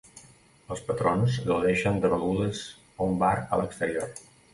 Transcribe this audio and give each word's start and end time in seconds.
Els 0.75 0.79
patrons 0.85 1.35
gaudeixen 1.49 1.99
de 2.05 2.11
begudes 2.13 2.63
a 2.87 3.07
un 3.09 3.21
bar 3.25 3.31
a 3.43 3.61
l'exterior. 3.63 4.11